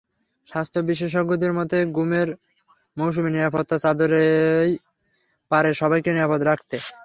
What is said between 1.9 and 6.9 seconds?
গুমের মৌসুমে নিরাপত্তার চাদরই পারে সবাইকে নিরাপদ রাখতে।